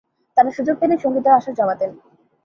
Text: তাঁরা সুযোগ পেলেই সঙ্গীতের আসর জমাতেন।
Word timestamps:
তাঁরা 0.37 0.51
সুযোগ 0.57 0.75
পেলেই 0.79 0.99
সঙ্গীতের 1.03 1.37
আসর 1.37 1.53
জমাতেন। 1.53 1.91